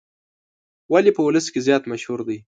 ولې 0.91 1.11
په 1.17 1.21
ولس 1.27 1.45
کې 1.53 1.59
زیات 1.67 1.83
مشهور 1.91 2.19
دی. 2.27 2.37